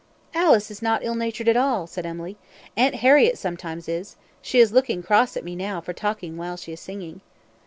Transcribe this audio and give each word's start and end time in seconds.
"Alice 0.33 0.71
is 0.71 0.81
not 0.81 1.05
ill 1.05 1.13
natured 1.13 1.47
at 1.47 1.55
all," 1.55 1.85
said 1.85 2.07
Emily. 2.07 2.35
"Aunt 2.75 2.95
Harriett 2.95 3.37
sometimes 3.37 3.87
is. 3.87 4.15
She 4.41 4.57
is 4.59 4.71
looking 4.73 5.03
cross 5.03 5.37
at 5.37 5.43
me 5.45 5.55
now 5.55 5.79
for 5.79 5.93
talking 5.93 6.37
while 6.37 6.57
she 6.57 6.71
is 6.73 6.79
singing." 6.79 7.21